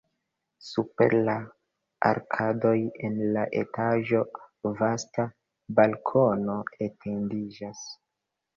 Super 0.67 1.13
la 1.27 1.35
arkadoj 2.09 2.73
en 3.09 3.21
la 3.37 3.45
etaĝo 3.61 4.23
vasta 4.81 5.29
balkono 5.83 6.59
etendiĝas. 6.91 7.89